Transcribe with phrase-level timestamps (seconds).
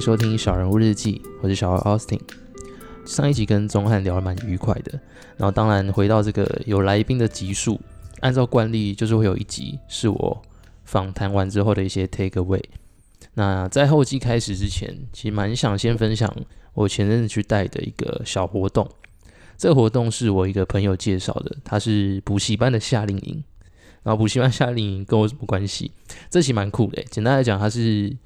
[0.00, 2.18] 收听小人物日记，我是小二 Austin。
[3.04, 4.98] 上一集跟钟汉聊得蛮愉快的，
[5.36, 7.78] 然后当然回到这个有来宾的集数，
[8.20, 10.42] 按照惯例就是会有一集是我
[10.84, 12.62] 访谈完之后的一些 take away。
[13.34, 16.34] 那在后期开始之前，其实蛮想先分享
[16.72, 18.88] 我前阵子去带的一个小活动。
[19.58, 23.44] 这个活动是我一个朋友介绍的，他是补习班的夏令营。
[24.02, 25.92] 然后补习班夏令营跟我什么关系？
[26.30, 27.02] 这期蛮酷的。
[27.10, 28.16] 简单来讲，它是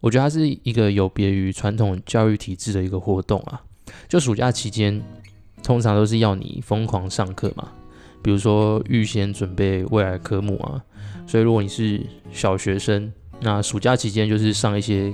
[0.00, 3.60] 我觉得它是一个有别于传统教育体制的一个活动啊。
[4.08, 5.02] 就暑假期间，
[5.62, 7.68] 通常都是要你疯狂上课嘛，
[8.22, 10.82] 比如说预先准备未来科目啊。
[11.26, 12.00] 所以如果你是
[12.30, 15.12] 小学生，那暑假期间就是上一些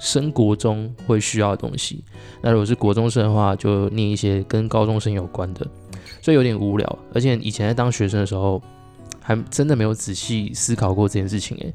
[0.00, 2.04] 升国中会需要的东西。
[2.42, 5.66] 那如果是国中生的话，就念一些跟高中生有关的，
[6.20, 6.98] 所以有点无聊。
[7.14, 8.62] 而且以前在当学生的时候。
[9.26, 11.72] 还真的没有仔细思考过这件事情诶，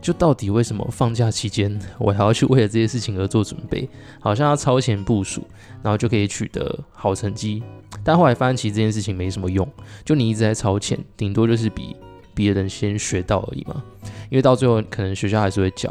[0.00, 3.88] 就到底为什么放假期间我还要去为了这些事情而做准备？
[4.18, 5.42] 好像要超前部署，
[5.82, 7.62] 然后就可以取得好成绩。
[8.02, 9.66] 但后来发现其实这件事情没什么用，
[10.04, 11.94] 就你一直在超前，顶多就是比
[12.34, 13.82] 别人先学到而已嘛。
[14.30, 15.90] 因为到最后可能学校还是会教，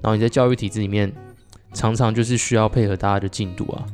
[0.00, 1.12] 然后你在教育体制里面
[1.74, 3.84] 常常就是需要配合大家的进度啊。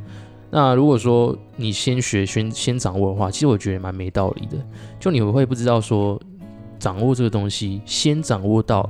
[0.51, 4.57] 那如果说你先学先先掌握的话，其实我觉得蛮没道理的。
[5.01, 6.21] 就你会不知道说。
[6.79, 8.89] 掌握这个东西，先掌握到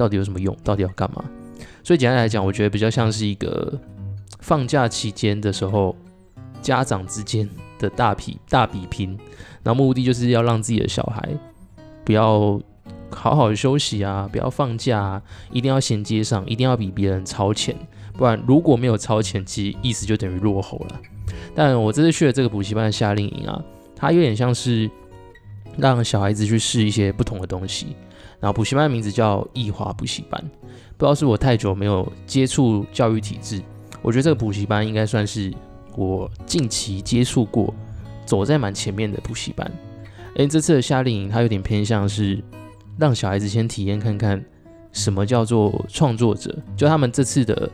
[0.00, 1.22] 到底有什么用，到底要干嘛？
[1.84, 3.78] 所以简单来讲，我觉得比较像是一个
[4.38, 5.94] 放假期间的时候，
[6.62, 7.46] 家长之间
[7.78, 9.14] 的大比大比拼，
[9.62, 11.28] 然后目的就是要让自己的小孩
[12.02, 12.58] 不要
[13.10, 17.76] 好好休息啊，不要放假啊，一定要衔接上，一定要比别人超前，
[18.14, 20.98] 不然如果没有超前，其实意思就等于落后了。
[21.54, 23.62] 但我这次去了这个补习班的夏令营啊，
[23.94, 24.90] 它有点像是。
[25.78, 27.94] 让小孩子去试一些不同的东西，
[28.40, 30.42] 然后补习班的名字叫艺华补习班，
[30.96, 33.62] 不知道是我太久没有接触教育体制，
[34.02, 35.52] 我觉得这个补习班应该算是
[35.94, 37.74] 我近期接触过
[38.24, 39.70] 走在蛮前面的补习班。
[40.36, 42.42] 哎，这次的夏令营它有点偏向是
[42.98, 44.44] 让小孩子先体验看看
[44.92, 47.70] 什么叫做创作者，就他们这次的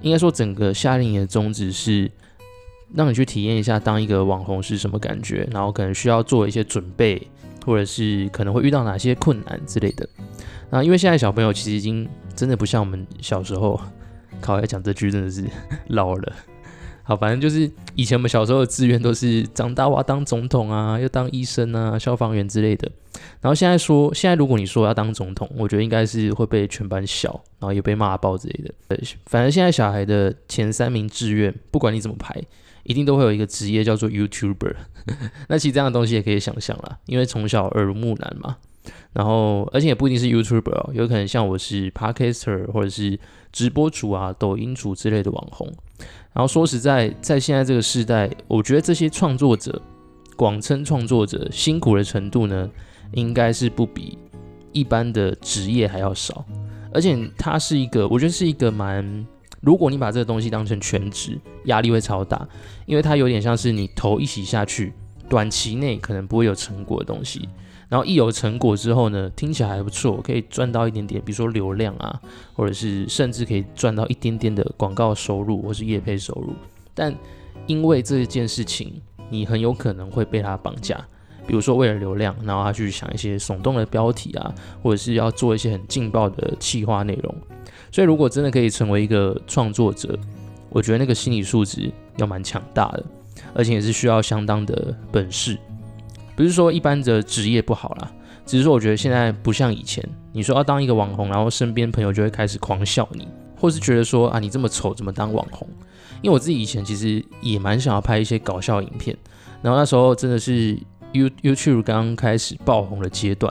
[0.00, 2.10] 应该说整个夏令营的宗旨是。
[2.94, 7.20] 让你去体验一下当一个网红是什么感觉，然后可能需要做一些准备，
[7.66, 10.08] 或者是可能会遇到哪些困难之类的。
[10.70, 13.78] 那因为现在小朋友其实已经真的不像我们小时候，
[14.40, 15.44] 考来讲这句真的是
[15.88, 16.32] 老了。
[17.02, 22.90] 好，反正就是以前我们小时候的志愿都是长大我要当总统啊，要当医生啊、消防员之类的。
[23.40, 28.74] 然后现在说，现在如果你说要当总统，我觉得应该是会被全班笑，然后也被骂爆之类的。
[29.26, 32.42] 反正现在小孩的前三名志愿，不管你怎么排。
[32.86, 34.74] 一定都会有一个职业叫做 YouTuber，
[35.48, 38.56] 那其实这样的东西也可以想象啦，因为从小耳濡目染嘛。
[39.12, 43.18] 然后，而且也不一定是 YouTuber 哦，有可能像我是 Podcaster 或者是
[43.50, 45.66] 直播主啊、抖音主之类的网红。
[46.32, 49.82] 然后说实在，在现在这个时代，我觉得这些创作者，
[50.36, 52.70] 广称创作者，辛苦的程度呢，
[53.12, 54.16] 应该是不比
[54.70, 56.44] 一般的职业还要少。
[56.92, 59.26] 而且它是一个，我觉得是一个蛮。
[59.66, 62.46] 如果你把这个东西当成全职，压力会超大，
[62.86, 64.92] 因为它有点像是你投一起下去，
[65.28, 67.48] 短期内可能不会有成果的东西，
[67.88, 72.20] 然后一有成果之后呢，听起来还不错，可以赚到一点点，比如说流量啊，
[72.54, 76.54] 或者是甚至可以赚到一点点的广告收入或是业配收入，
[76.94, 77.12] 但
[77.66, 80.96] 因为这件事情，你很有可能会被他绑架，
[81.44, 87.34] 比如说为了流量，然后他去想一些耸动的标题啊，或者是要做一些很劲爆的企划内容。
[87.96, 90.18] 所以，如果真的可以成为一个创作者，
[90.68, 93.02] 我觉得那个心理素质要蛮强大的，
[93.54, 95.56] 而且也是需要相当的本事。
[96.36, 98.12] 不是说一般的职业不好啦，
[98.44, 103.26] 只是说我觉得现在不像以前，你说要当一个网红，然后身边朋友就会开始狂笑你，
[103.58, 105.66] 或是觉得说啊你这么丑怎么当网红？
[106.20, 109.16] 因为我自己以前其实也蛮想要拍一些搞笑影片，
[109.62, 110.78] 然后那时候真的是
[111.12, 113.50] You YouTube 刚开始爆红的阶段，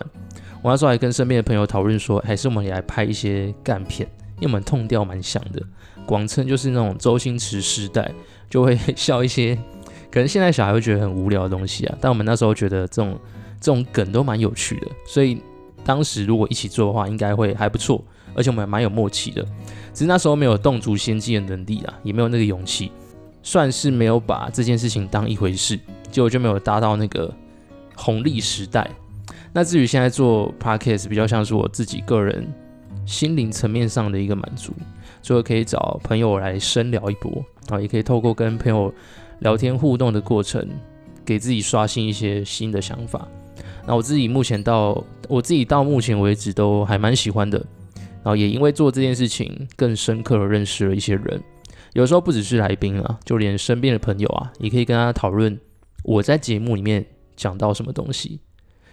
[0.62, 4.08] 我那时候还跟身边的朋友讨论说，还是我们也来拍一些干片。
[4.40, 5.62] 因为我们痛调蛮像的，
[6.06, 8.12] 广称就是那种周星驰时代，
[8.50, 9.56] 就会 笑一些
[10.12, 13.20] 可能现在小孩会觉得很无聊的东西啊，但我们那时候觉得这种
[13.60, 15.42] 这种梗都蛮有趣的，所以
[15.84, 18.04] 当时如果一起做的话，应该会还不错，
[18.34, 19.42] 而且我们蛮有默契的。
[19.94, 22.92] 只是那时候没有动足先机的能力啊，也没有那个勇气，
[23.44, 25.80] 算是没有把这件事情当一回事，
[26.12, 27.34] 结果就没有达到那个
[27.96, 28.90] 红利时代。
[29.54, 32.46] 那至于现在做 podcast，比较像是我自己个人。
[33.06, 34.74] 心灵层面上的一个满足，
[35.22, 38.94] 所以可以找朋友来深聊一波啊，也可以透过跟朋友
[39.40, 40.68] 聊天互动的过程，
[41.24, 43.28] 给自己刷新一些新的想法。
[43.88, 47.58] 那我自己目前到我自己到目前为止都还蛮喜欢的，
[47.96, 51.42] 然后也因为做这件事情，更深刻的认识了一些人。
[51.94, 55.58] 有时候不只是来宾啊，就连身边的朋友啊，也可以跟他讨论
[56.04, 57.06] 我在节目里面
[57.36, 58.42] 讲到什么东西。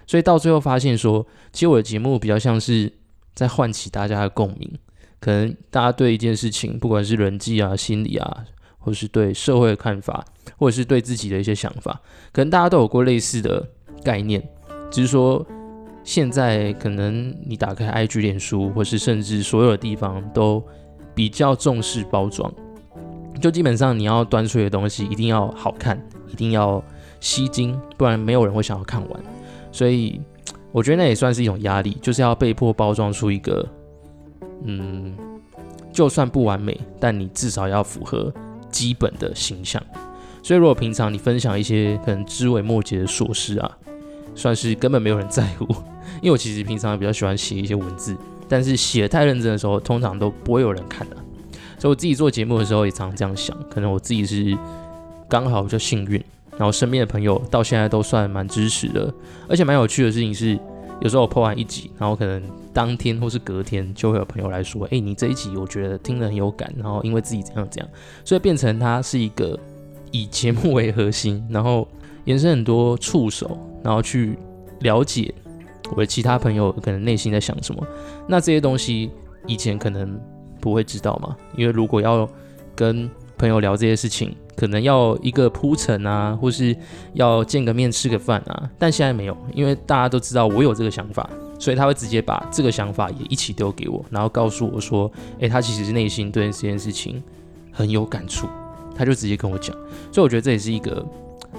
[0.06, 2.92] 所以到最后发现说，其实我的节目比较像是
[3.34, 4.79] 在唤起大家的共鸣。
[5.20, 8.44] 可能大家对一件事情，不管是人际啊、心理啊，
[8.79, 10.25] 或是对社会的看法，
[10.58, 12.00] 或者是对自己的一些想法，
[12.32, 13.64] 可能大家都有过类似的
[14.02, 14.43] 概念，
[14.90, 15.46] 只是说
[16.02, 20.61] 现在可能你打开 IG、脸书，或是甚至所有的地方都
[21.14, 22.52] 比较重视包装，
[23.40, 26.82] 就基本上你要端出的东西一定要好看，一定要
[27.20, 29.20] 吸睛，不然没有人会想要看完。
[29.70, 30.20] 所以
[30.72, 33.66] 我觉得那也算是一种压力，就是要被迫包装出一个。
[34.64, 35.14] 嗯，
[35.92, 38.32] 就算不完美，但你至少要符合
[38.70, 39.82] 基本的形象。
[40.42, 43.70] 所以，如果平常你分享一些可能枝微末节的琐事啊，
[44.34, 45.66] 算是根本没有人 在乎。
[46.20, 48.16] 因为我其实平常比较喜欢写一些文字，
[48.48, 51.16] 但是写的太认真的时候，通常都不会有人看的。
[51.78, 54.56] 所以我自己做节目的时候也常这样想，可能我自己是
[55.28, 56.22] 刚好比较幸运，
[56.52, 59.12] 然后身边的朋友到现在都算蛮支持的。
[59.49, 60.58] 而且蛮有趣的事情是，
[61.00, 62.43] 有时候我播完一集，然后可能。
[62.75, 67.88] 当天或是隔天就会有朋友来说：“哎，你这一集我觉得听得很有感，然后因为自己怎样怎样，
[68.25, 69.60] 所以变成它是一个
[70.10, 71.87] 以节目为核心，然后
[72.25, 74.38] 延伸很多触手，然后去
[74.81, 75.34] 了解
[75.90, 77.87] 我的其他朋友可能内心在想什么。
[78.26, 79.10] 那这些东西
[79.46, 80.19] 以前可能
[80.58, 82.26] 不会知道嘛，因为如果要
[82.75, 83.06] 跟
[83.37, 86.76] 朋友聊这些事情，可能要一个铺陈啊，或是
[87.14, 91.28] 要见个面吃个饭啊，但现在没有，因为大家都知道我有这个想法。”
[91.58, 95.08] 所以他会直接把这个想法也一起丢给我，然后告诉我说
[95.38, 97.22] ：“诶，他其实内心对这件事情
[97.70, 98.49] 很有感触。”
[98.96, 99.72] 他就直接跟我讲。
[100.10, 101.06] 所以我觉得这也是一个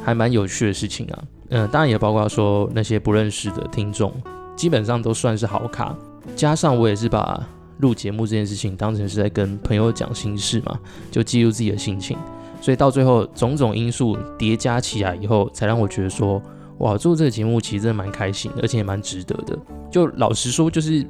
[0.03, 1.23] 还蛮有趣的事情啊。
[1.51, 4.13] 嗯，当然也包括说那些不认识的听众，
[4.57, 5.95] 基本上都算是好卡。
[6.35, 7.41] 加上我也是把
[7.77, 10.77] 录节目这件事情当成是在跟朋友讲心事嘛，
[11.09, 12.17] 就记录自己的心情。
[12.63, 16.41] 所以到最后种种因素叠加起来以后，才让我觉得说。
[16.79, 19.57] 哇，做这个节目其实真的蛮开心，而且也蛮值得的。
[19.91, 21.05] 就老实说，就是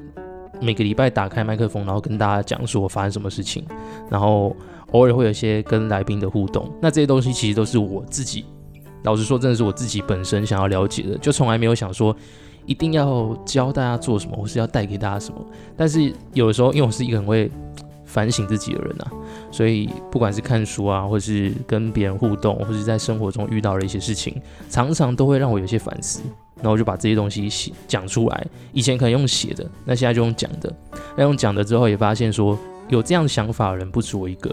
[0.60, 3.66] 每个礼拜打开麦克风，然后跟大家讲说我发生什么事情，
[4.10, 4.56] 然后
[4.92, 6.70] 偶尔会有一些跟来宾的互动。
[6.82, 8.46] 那这些东西其实都是我自己，
[9.04, 12.16] 老实说，真的是我自己本身想要了解的，就从来没有想说
[12.66, 15.44] 一定要教大家做什么，或是要带给大家什么。
[15.78, 17.50] 但是有的时候，因为我是一个很会。
[18.06, 19.12] 反省自己的人啊，
[19.54, 26.22] 所以不管是看书啊，或是跟别人互动，或是在生活中遇到的一些事情，常常都会让我有些反思。
[26.56, 28.48] 然后我就把这些东西写讲出来。
[28.72, 30.74] 以前可能用写的，那现在就用讲的。
[31.16, 32.58] 那用讲的之后，也发现说
[32.90, 34.50] 有这样想法的人不止我一个，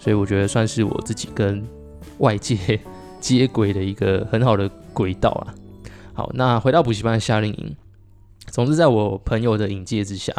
[0.00, 1.64] 所以我觉得算是我自己跟
[2.18, 2.80] 外界
[3.20, 5.54] 接轨的一个很好的轨道啊。
[6.12, 7.76] 好，那回到补习班夏令营，
[8.50, 10.34] 总之在我朋友的引介之下。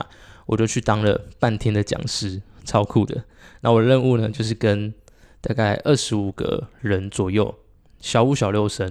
[0.47, 3.23] 我就去当了半天的讲师，超酷的。
[3.61, 4.93] 那我的任务呢，就是跟
[5.39, 7.55] 大概二十五个人左右，
[7.99, 8.87] 小五、小六生，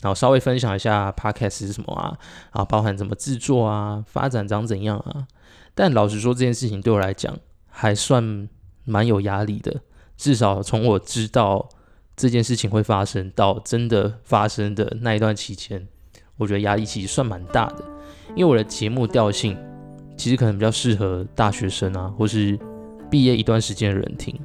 [0.00, 2.16] 然后稍微分享一下 podcast 是什么啊，
[2.52, 5.26] 然后包含怎么制作啊，发展长怎样啊。
[5.74, 7.36] 但老实说，这件事情对我来讲
[7.68, 8.48] 还算
[8.84, 9.80] 蛮有压力的。
[10.16, 11.68] 至少从我知道
[12.16, 15.88] 这件事情会发生到真的发生的那一段期间，
[16.36, 17.84] 我觉得压力其实算蛮大的，
[18.36, 19.58] 因为我的节目调性。
[20.16, 22.56] 其实可能比较适合大学生啊，或是
[23.14, 24.36] 毕业一段时间的人听。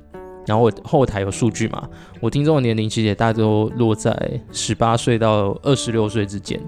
[0.45, 6.61] 然后我后台有数据嘛，我听众的年龄其实也大多落在十八岁到二十六岁之间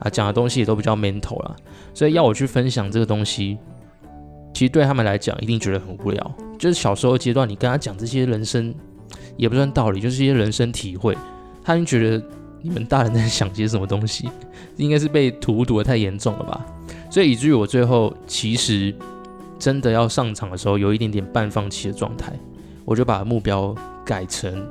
[0.00, 1.54] 啊，讲的东西也都比较 mental 啦。
[1.94, 3.56] 所以要我去分享这个东西，
[4.52, 6.34] 其实对他们来讲一定觉得很无聊。
[6.58, 8.74] 就是小时候阶段，你跟他讲这些人生
[9.36, 11.16] 也不算道理，就是一些人生体会，
[11.62, 12.20] 他们觉得
[12.62, 14.28] 你们大人在想些什么东西，
[14.76, 16.66] 应该是被荼毒的太严重了吧。
[17.10, 18.92] 所以以至于我最后其实
[19.58, 22.32] 真的要上场的时候，有一点点半放弃的状态，
[22.84, 24.66] 我就把目标改成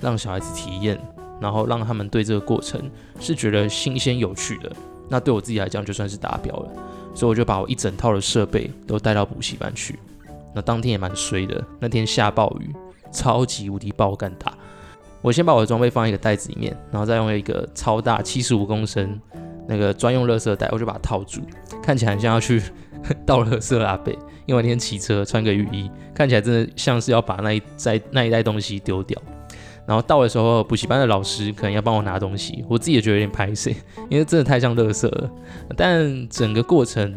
[0.00, 0.98] 让小孩子体验，
[1.40, 2.80] 然后让他们对这个过程
[3.20, 4.72] 是觉得新鲜有趣的。
[5.08, 6.72] 那对我自己来讲就算是达标了。
[7.14, 9.98] 所以我就把我一整套的设备都带到补习班去。
[10.54, 12.74] 那当天也蛮衰的，那天下暴雨，
[13.12, 14.54] 超级无敌爆干大。
[15.20, 19.20] 我先把我的装备放在一个袋子里面，然后再用一个超大七十五公升。
[19.68, 21.40] 那个专用垃圾袋，我就把它套住，
[21.82, 22.60] 看起来很像要去
[23.26, 24.16] 倒垃圾阿贝。
[24.44, 29.20] 因为那天骑车穿个雨衣，看起来真的像是要把那一在那一袋东西丢掉。
[29.86, 33.70] 然后到的时候，补习班的老师可能要帮我拿东西，我自己也觉得有点拍摄，
[34.10, 35.30] 因为真的太像垃圾了。
[35.76, 37.14] 但整个过程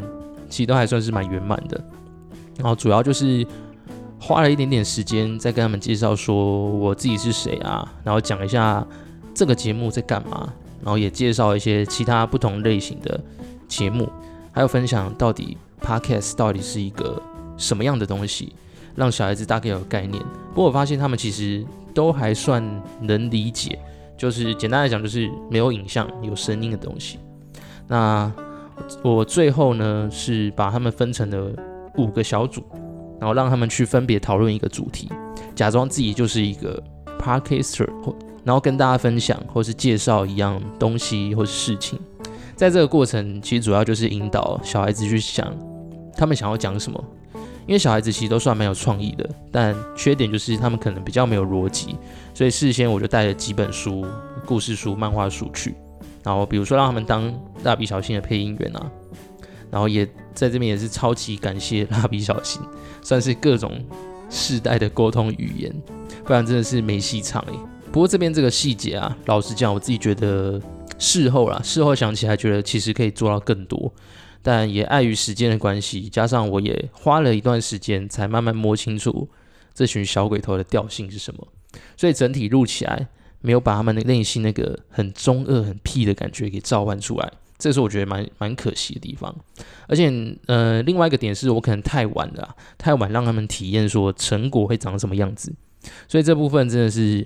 [0.48, 1.80] 其实都还算是蛮圆满的。
[2.58, 3.44] 然后主要就是
[4.20, 8.86] 花了一点点时间在跟他们介绍说我自己是谁啊，然后讲一下
[9.34, 10.52] 这个节目在干嘛。
[10.82, 13.20] 然后也介绍一些其他不同类型的
[13.66, 14.08] 节目，
[14.56, 17.20] 还有分享到底 podcast 到底是一个
[17.58, 18.54] 什么样的东西，
[18.94, 20.22] 让小孩子大概有概念。
[20.54, 22.64] 不过我发现他们其实都还算
[23.02, 23.78] 能理解，
[24.16, 27.18] 就是简单来讲，就是没有影像、有声音的东西。
[27.86, 28.32] 那
[29.02, 31.52] 我最后呢是把他们分成了
[31.98, 32.64] 五个小组，
[33.20, 35.10] 然后让他们去分别讨论一个主题，
[35.54, 36.82] 假装自己就是一个
[37.20, 42.00] parker，或然后跟大家分享或是介绍一样东西或是事情。
[42.56, 45.46] 在这个过程，其实主要就是引导小孩子去想
[46.16, 47.04] 他们想要讲什么，
[47.66, 51.96] 因为小孩子其实都算蛮有创意的，但缺点就是他们可能比较没有逻辑，
[52.32, 54.06] 所以事先我就带了几本书、
[54.46, 55.74] 故事书、漫画书去。
[56.24, 57.32] 然后比如说让他们当
[57.62, 58.90] 蜡笔小新的配音员啊，
[59.70, 62.60] 然后也在这边也是超级感谢蜡笔小新，
[63.02, 63.72] 算是各种
[64.30, 65.72] 世代的沟通语言，
[66.24, 67.52] 不然真的是没戏唱诶。
[67.92, 70.60] 不过这边这个细节啊，老实讲我自己觉得
[70.98, 73.92] 事后啦，事后想起来觉得其实可以做到更多，
[74.42, 79.28] 但也碍于时间的关系，加上我也花了一段时间才慢慢摸清楚
[79.74, 81.48] 这群小鬼头的调性是什么，
[81.96, 83.08] 所以整体录起来。
[83.42, 89.32] 没有把他们的内心那个很中二、很屁的感觉给召唤出来，这是我觉得蛮蛮可惜的地方。
[89.86, 90.10] 而且，
[90.46, 95.54] 呃，另外一个点是我可能太晚了，太晚让他们体验说成果会长什么样子，
[96.08, 97.24] 所以这部分真的是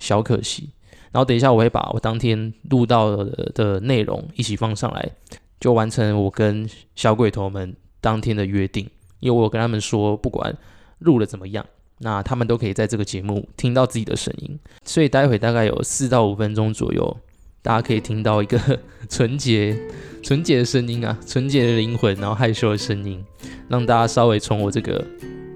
[0.00, 0.70] 小可惜。
[1.12, 5.10] 然后等一下我会把我当天录到的的内容一起放上来，
[5.58, 8.88] 就完成我跟小鬼头们当天的约定，
[9.18, 10.56] 因为我跟他们说，不管
[10.98, 11.66] 录的怎么样。
[12.02, 17.14] 那他们都可以在这个节目听到自己的声音，所以待会大概有四到五分钟左右，
[17.60, 18.58] 大家可以听到一个
[19.06, 19.78] 纯洁、
[20.24, 23.22] 纯洁的声音啊，纯洁的灵魂，然后害羞的声音，
[23.68, 25.04] 让大家稍微从我这个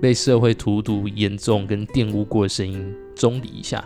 [0.02, 3.82] 被社会荼毒严重跟玷污过的声音中离一下。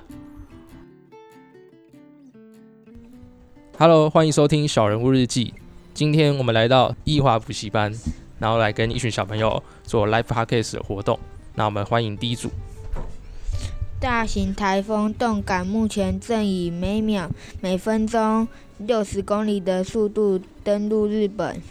[3.80, 5.54] Hello，欢迎收听小人物日记。
[5.94, 7.94] 今天我们来到艺华补习班，
[8.40, 11.16] 然后来跟一群小朋友做 Life podcast 的活动。
[11.54, 12.50] 那我们欢迎第一组。
[14.00, 17.30] 大型台风动感目前正以每秒
[17.60, 21.62] 每分钟六十公里的速度登陆日本，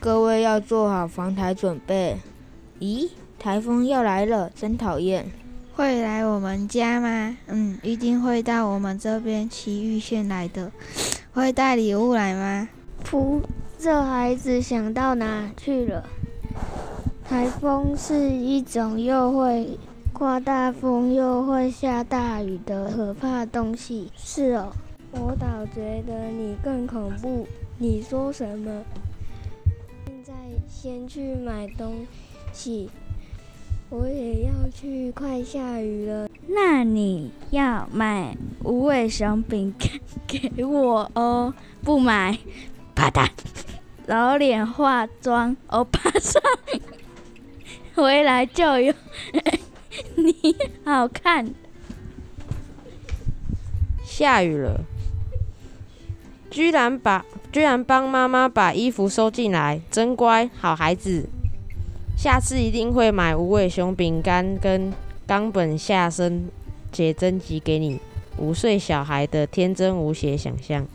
[0.00, 2.16] 各位要做好防台准备。
[2.80, 3.08] 咦，
[3.38, 5.30] 台风要来了，真讨厌！
[5.76, 7.36] 会来我们家吗？
[7.48, 10.70] 嗯，一定会到我们这边奇遇县来的。
[11.34, 12.68] 会带礼物来吗？
[13.04, 13.40] 噗，
[13.76, 16.06] 这孩子想到哪去了？
[17.28, 19.76] 台风是一种又会
[20.12, 24.12] 刮大风又会下大雨的可怕东西。
[24.16, 24.72] 是哦，
[25.10, 27.48] 我倒觉得你更恐怖。
[27.78, 28.84] 你说什么？
[30.06, 30.32] 现在
[30.68, 32.06] 先去买东
[32.52, 32.88] 西，
[33.90, 36.28] 我也要去，快下雨了。
[36.48, 39.88] 那你要买无尾熊饼干
[40.26, 42.38] 给我哦，不买，
[42.94, 43.28] 啪嗒，
[44.06, 46.42] 老脸化妆，欧巴桑。
[47.94, 48.92] 回来就有
[50.16, 51.54] 你好看。
[54.04, 54.80] 下雨了，
[56.50, 61.28] 居然把居然帮妈妈把衣服收进来，真乖，好孩子。
[62.24, 64.90] 下次一定会买无尾熊饼干跟
[65.26, 66.48] 冈本下生
[66.90, 68.00] 写真集给你。
[68.38, 70.86] 五岁小孩的天真无邪想象。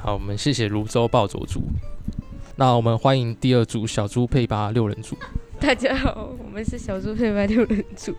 [0.00, 1.60] 好，我们谢谢泸州暴走族。
[2.56, 5.16] 那我们欢迎第二组小猪配八六人组。
[5.60, 8.12] 大家好，我们是小猪佩奇六人组。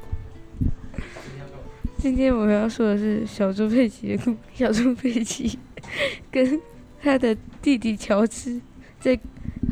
[1.97, 5.59] 今天我们要说的是小猪佩奇的故小猪佩奇
[6.31, 6.61] 跟
[7.01, 8.61] 他的弟弟乔治
[9.01, 9.19] 在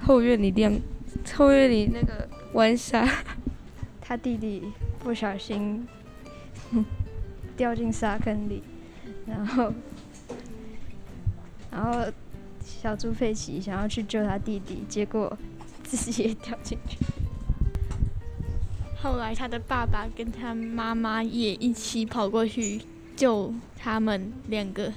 [0.06, 0.78] 后院里晾
[1.36, 3.07] 后院里那个玩沙，
[4.00, 4.63] 他弟弟
[5.00, 5.88] 不小心
[7.57, 8.63] 掉进沙坑里，
[9.25, 9.74] 然后
[11.72, 12.12] 然后
[12.63, 15.36] 小猪佩奇想要去救他弟弟，结果
[15.83, 16.98] 自己也掉进去。
[19.01, 22.81] 后来，他的爸爸跟他妈妈也一起跑过去
[23.15, 24.93] 救他们两个。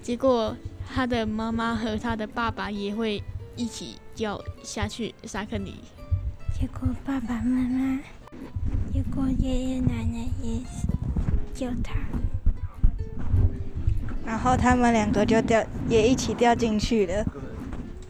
[0.00, 0.56] 结果，
[0.94, 3.22] 他的妈妈和他的爸爸也会
[3.56, 5.76] 一起掉下去沙坑里。
[6.60, 7.98] 结果，爸爸妈妈，
[8.92, 10.60] 结果爷爷奶奶也
[11.54, 11.94] 救他。
[14.26, 17.24] 然后他们两个就掉，也一起掉进去了。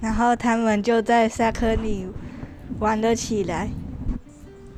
[0.00, 2.08] 然后他们就在沙坑里
[2.80, 3.70] 玩了起来。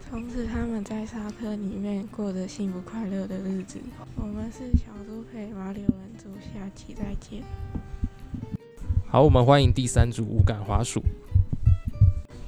[0.06, 3.80] 从此，他们在沙坑里面过着幸福快乐的日子。
[4.16, 7.42] 我们是小猪配马里人族，下期再见。
[9.08, 11.02] 好，我们欢迎第三组无感滑鼠。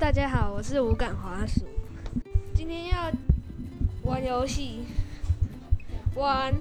[0.05, 1.63] 大家好，我是无感滑鼠。
[2.55, 3.11] 今天要
[4.03, 4.81] 玩游戏，
[6.15, 6.53] 玩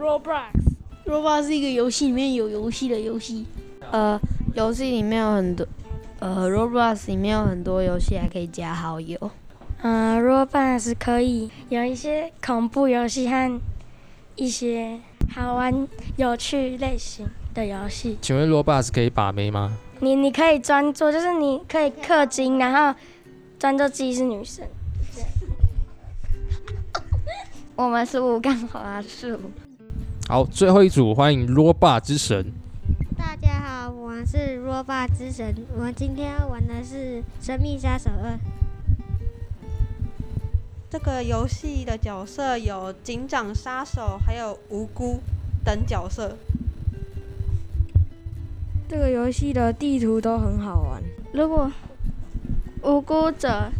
[0.00, 0.48] Roblox。
[1.04, 3.44] Roblox 是一个游戏里面有游戏的游戏。
[3.92, 4.18] 呃，
[4.54, 5.68] 游戏里面有很多。
[6.20, 9.30] 呃，Roblox 里面有很多游戏，还可以加好友。
[9.82, 13.60] 嗯，Roblox 可以有一些恐怖游戏和
[14.36, 14.98] 一些
[15.34, 18.16] 好玩、有趣类型的游戏。
[18.22, 19.76] 请问 Roblox 可以把妹吗？
[20.00, 22.98] 你你可以装作，就是你可以氪金，然后
[23.58, 24.64] 装作自己是女生。
[27.74, 29.38] 我们是五干华树。
[30.28, 32.52] 好，最后一组欢迎罗霸之神。
[33.16, 35.54] 大家好，我们是罗霸之神。
[35.74, 38.32] 我们今天要玩的是《神秘杀手二》。
[40.90, 45.20] 这个游戏的角色有警长、杀手，还有无辜
[45.64, 46.36] 等角色。
[48.88, 51.02] 这个游戏的地图都很好玩。
[51.32, 51.70] 如果
[52.82, 53.70] 无辜者，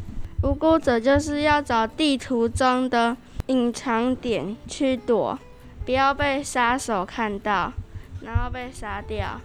[0.42, 5.38] 无辜者就是要找地图中的隐藏点去躲，
[5.84, 7.72] 不要被杀手看到，
[8.20, 9.40] 然后被杀掉。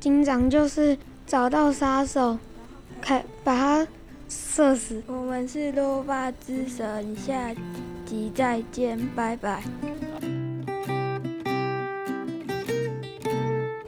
[0.00, 2.38] 警长就是找到杀手，
[3.02, 3.88] 开把他
[4.28, 5.02] 射死。
[5.06, 7.54] 我们是罗巴之神，下
[8.06, 9.62] 集再见，拜拜。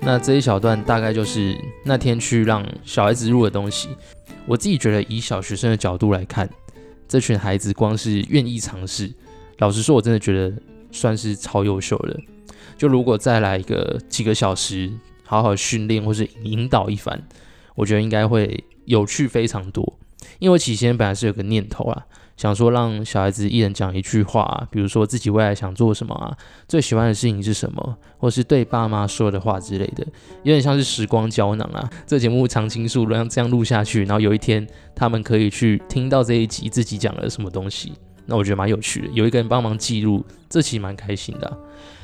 [0.04, 3.88] 那这一小段大概就是那天去让小孩子入的东西。
[4.46, 6.50] 我自己觉得，以小学生的角度来看，
[7.06, 9.12] 这群孩子光是愿意尝试，
[9.58, 10.52] 老实说，我真的觉得
[10.90, 12.18] 算是超优秀的。
[12.76, 14.90] 就如果再来一个几个小时，
[15.24, 17.22] 好好训练或是引导一番，
[17.76, 19.96] 我觉得应该会有趣非常多。
[20.40, 22.06] 因为起先本来是有个念头啊。
[22.36, 26.36] 想说让小孩子一人讲一句话，比如说自己未来想做什么啊，
[26.66, 30.04] 最喜欢的事情是什么，或是对爸妈说的话之类的，
[30.42, 31.88] 有点像是时光胶囊啊。
[32.06, 37.92] 这节目常青树让这样录下去，然后有一天他们可以去听到这一集自己讲了什么东西，
[38.26, 39.08] 那我觉得蛮有趣的。
[39.12, 41.58] 有一个人帮忙记录，这其实蛮开心的。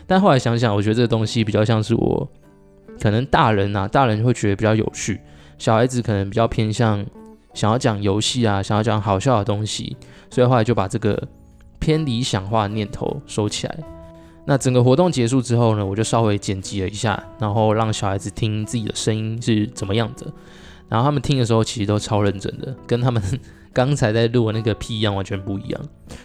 [0.07, 2.29] 但后来想想，我觉得这个东西比较像是我，
[3.01, 5.21] 可能大人啊，大人会觉得比较有趣，
[5.59, 7.05] 小孩子可能比较偏向
[7.55, 9.97] 想要讲游戏啊，想要讲好笑的东西。
[10.31, 11.21] 所以后来就把这个
[11.79, 13.79] 偏理想化的念头收起来。
[14.47, 20.27] 那整个活动结束之后呢，我就稍微剪辑了一下，然后让小孩子听自己的声音是怎么样的。
[20.89, 23.23] 然后他们听的时候其实都超认真的，跟他们
[23.73, 25.81] 刚才在录的那个屁一样，完全不一样。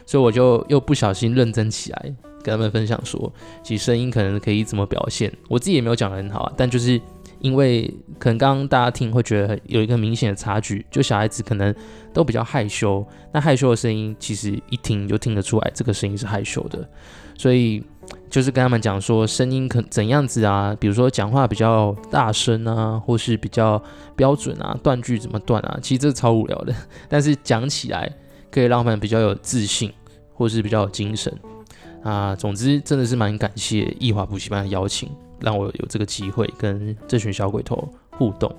[0.06, 5.32] 所以我就又不小心认真起来，跟他们分享说，其实声音可能可以怎么表现。
[5.50, 7.02] 我自己也没有讲得很好啊，但就是。
[7.44, 11.76] 因为可能刚刚大家听会觉得有一个明显的差距，就小孩子可能
[12.14, 16.88] 都比较害羞，那害羞的声音其实一听就听得出来，这个声音是害羞的，
[17.38, 17.84] 所以
[18.30, 23.82] 就是跟他们讲说声音可怎样子啊，比如说讲话比较大声啊，或是比较
[24.16, 26.74] 标准啊，断句怎么断啊，其实这超无聊的，
[27.10, 28.10] 但是讲起来
[28.50, 29.92] 可以让他们比较有自信，
[30.34, 31.38] 或是比较有精神
[32.04, 32.34] 啊。
[32.34, 35.10] 总之真的是蛮感谢艺华补习班的邀请。
[35.40, 38.54] 让我有这个机会跟这群小鬼头互动，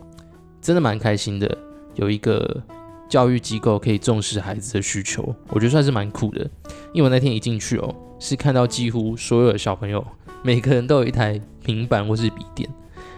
[0.61, 1.59] 真的蛮开心的。
[1.95, 2.61] 有一个
[3.09, 6.41] 教育机构可以重视孩子的需求，我觉得算是蛮酷的。
[6.93, 10.05] 因为我那天一进去哦，是看到几乎所有的小朋友，
[10.43, 12.69] 每个人都有一台平板或是笔电，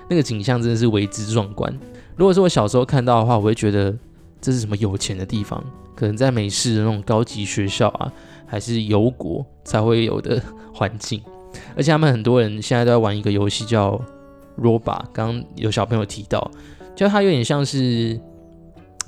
[0.08, 1.74] 那个景象真的是为之壮观。
[2.16, 3.96] 如果是我小时候看到的话，我会觉得
[4.40, 5.62] 这是什么有钱的地方，
[5.94, 8.12] 可能在美式的那种高级学校啊，
[8.46, 10.42] 还是油国才会有的
[10.74, 11.22] 环境。
[11.76, 14.00] 而且他们很多人现在都在玩一个游戏叫
[14.58, 16.50] Roba，刚刚有小朋友提到，
[16.94, 18.18] 就它有点像是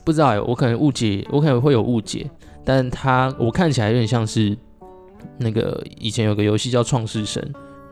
[0.04, 2.30] 不知道哎，我可能误解，我可能会有误解，
[2.64, 4.56] 但它我看起来有点像是
[5.38, 7.42] 那个以前有个游戏叫创世神，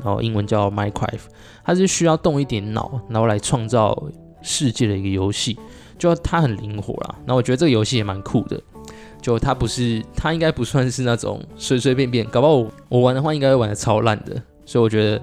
[0.03, 1.27] 然后英文叫 Minecraft，
[1.65, 4.07] 它是需要动一点脑，然后来创造
[4.43, 5.59] 世界的一个游戏，
[5.99, 7.15] 就它很灵活啦。
[7.27, 8.61] 那我觉得这个游戏也蛮酷的。
[9.27, 15.21] 就他不是，他应该不算是那种随随便便，搞不好我我玩的话应该会玩的超烂的，所以我觉得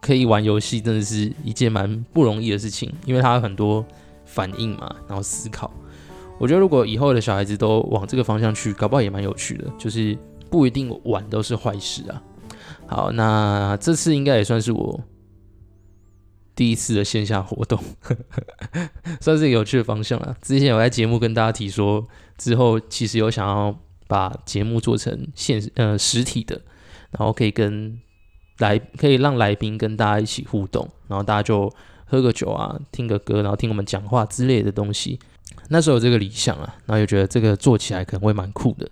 [0.00, 3.86] 可以玩游戏真的是一件蛮不容易的事情，因为它有很多
[4.24, 5.70] 反应嘛，然后思考。
[6.36, 10.18] 我觉得如果以后的小孩子都往这个方向去，搞不好也蛮有趣的，就是
[10.50, 12.20] 不一定玩都是坏事啊。
[12.88, 14.98] 好，那这次应该也算是我。
[16.54, 17.82] 第一次的线下活动，
[19.20, 20.36] 算是有趣的方向了。
[20.42, 23.74] 之前有在节目跟大家提说，之后其实有想要
[24.06, 26.60] 把节目做成现呃实体的，
[27.10, 27.98] 然后可以跟
[28.58, 31.72] 来可以让来宾跟大家一起互动，然后大家就
[32.04, 35.18] 喝个酒啊，听个歌，然后听我们讲话之类的东西。
[35.68, 38.86] 那时候有这个理想啊，然后又觉得这个做起来可能会蛮酷的，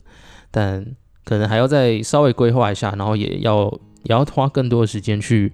[0.50, 0.84] 但
[1.24, 3.70] 可能还要再稍微规划一下，然后也要
[4.04, 5.52] 也要花更多的时间去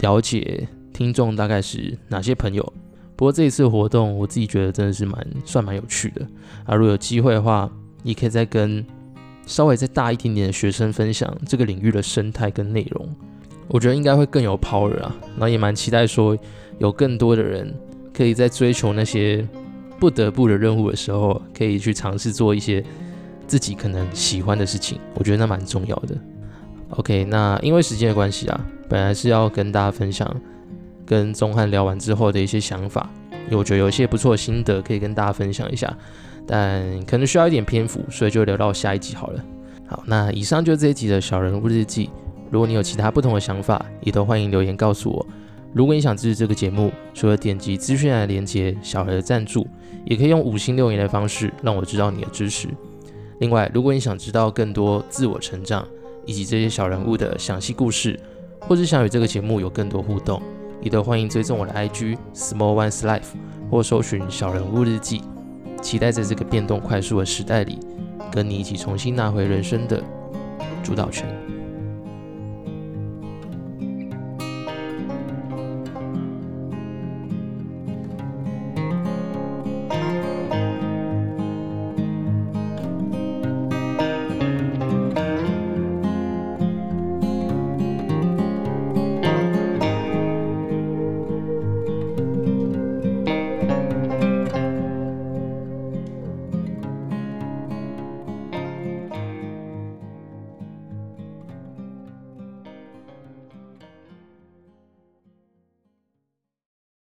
[0.00, 0.66] 了解。
[1.00, 2.62] 听众大概是哪些朋友？
[3.16, 6.26] 不过这一次活动，我自己觉得真的是蛮算蛮有趣的
[6.66, 6.74] 啊！
[6.74, 7.70] 如果有机会的话，
[8.02, 8.84] 你可以再跟
[9.46, 13.08] 稍微再大一点点的学生分享这个领域的生态跟内容，
[13.68, 15.16] 我觉得应该会更有 power 啊！
[15.30, 16.36] 然后也蛮期待说
[16.78, 17.74] 有更多的人
[18.12, 19.48] 可以在追求那些
[19.98, 22.84] 不得不的任务的时候，可以去尝试做一些
[23.46, 26.14] 自己可能喜欢的事情，我觉得那蛮重要的。
[26.90, 30.28] OK，那因为时间的关系啊，本来是要跟大家分享
[31.10, 33.10] 跟钟汉聊完之后的一些想法，
[33.46, 35.92] 因为我觉得有一些不错的心得可以跟大家分享一下，
[36.46, 39.44] 但可能需要一点篇幅，所以就留到下一集好了。
[39.88, 42.10] 好，那以上就是这一集的小人物日记。
[42.48, 45.26] 如果你有其他不同的想法，也都欢迎留言告诉我。
[45.72, 49.66] 如果你想支持这个节目，除了点击资讯栏连接小额赞助，
[50.04, 52.68] 也可以用五星留言的方式让我知道你的支持。
[53.40, 55.84] 另外，如果你想知道更多自我成长
[56.24, 58.16] 以及这些小人物的详细故事，
[58.60, 60.40] 或是想与这个节目有更多互动，
[60.82, 63.32] 也都欢迎追踪我的 IG Small One's Life
[63.70, 65.22] 或搜寻小人物日记。
[65.82, 67.78] 期待在这个变动快速的时代里，
[68.30, 70.02] 跟你一起重新拿回人生的
[70.82, 71.26] 主导权。